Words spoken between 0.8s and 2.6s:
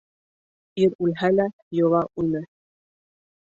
Ир үлһә лә, йола үлмәҫ.